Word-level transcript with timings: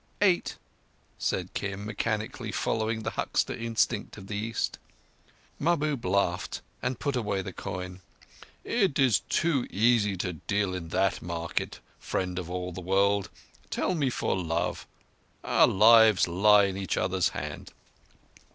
"Eight!" 0.19 0.57
said 1.19 1.53
Kim, 1.53 1.85
mechanically 1.85 2.51
following 2.51 3.03
the 3.03 3.11
huckster 3.11 3.53
instinct 3.53 4.17
of 4.17 4.25
the 4.25 4.35
East. 4.35 4.79
Mahbub 5.59 6.03
laughed, 6.03 6.61
and 6.81 6.99
put 6.99 7.15
away 7.15 7.43
the 7.43 7.53
coin. 7.53 8.01
"It 8.63 8.97
is 8.97 9.19
too 9.19 9.67
easy 9.69 10.17
to 10.17 10.33
deal 10.33 10.73
in 10.73 10.87
that 10.87 11.21
market, 11.21 11.81
Friend 11.99 12.39
of 12.39 12.49
all 12.49 12.71
the 12.71 12.81
World. 12.81 13.29
Tell 13.69 13.93
me 13.93 14.09
for 14.09 14.35
love. 14.35 14.87
Our 15.43 15.67
lives 15.67 16.27
lie 16.27 16.63
in 16.63 16.77
each 16.77 16.97
other's 16.97 17.29
hand." 17.37 17.71